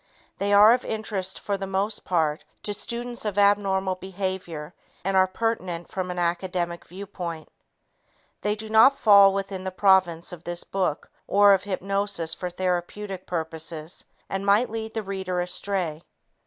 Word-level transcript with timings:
They 0.39 0.51
are 0.51 0.73
of 0.73 0.83
interest 0.83 1.39
for 1.39 1.57
the 1.57 1.67
most 1.67 2.05
part, 2.05 2.43
to 2.63 2.73
students 2.73 3.23
of 3.23 3.37
abnormal 3.37 3.93
behavior 3.93 4.73
and 5.05 5.15
are 5.15 5.27
pertinent 5.27 5.89
from 5.89 6.09
an 6.09 6.17
academic 6.17 6.87
viewpoint. 6.87 7.47
They 8.41 8.55
do 8.55 8.67
not 8.67 8.97
fall 8.97 9.31
within 9.31 9.63
the 9.63 9.69
province 9.69 10.31
of 10.31 10.43
this 10.43 10.63
book 10.63 11.11
or 11.27 11.53
of 11.53 11.65
hypnosis 11.65 12.33
for 12.33 12.49
therapeutic 12.49 13.27
purposes 13.27 14.03
and 14.27 14.43
might 14.43 14.71
lead 14.71 14.95
the 14.95 15.03
reader 15.03 15.39
astray. 15.39 16.01